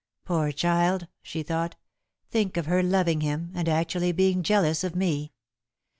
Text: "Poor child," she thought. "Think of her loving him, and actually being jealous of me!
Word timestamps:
"Poor 0.25 0.51
child," 0.51 1.05
she 1.21 1.43
thought. 1.43 1.75
"Think 2.31 2.57
of 2.57 2.65
her 2.65 2.81
loving 2.81 3.21
him, 3.21 3.51
and 3.53 3.69
actually 3.69 4.11
being 4.11 4.41
jealous 4.41 4.83
of 4.83 4.95
me! 4.95 5.31